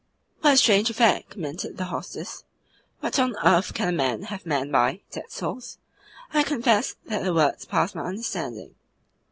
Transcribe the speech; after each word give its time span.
"What 0.39 0.53
a 0.53 0.57
strange 0.57 0.89
affair!" 0.89 1.21
commented 1.29 1.77
the 1.77 1.83
hostess. 1.85 2.43
"What 3.01 3.19
on 3.19 3.35
earth 3.45 3.75
can 3.75 3.85
the 3.85 3.91
man 3.93 4.23
have 4.23 4.47
meant 4.47 4.71
by 4.71 5.01
'dead 5.11 5.29
souls'? 5.29 5.77
I 6.33 6.41
confess 6.41 6.95
that 7.05 7.23
the 7.23 7.35
words 7.35 7.65
pass 7.65 7.93
my 7.93 8.05
understanding. 8.05 8.73